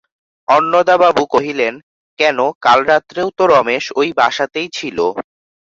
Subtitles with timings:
[0.47, 1.73] অন্নদাবাবু কহিলেন,
[2.19, 4.97] কেন, কাল রাত্রেও তো রমেশ ঐ বাসাতেই ছিল।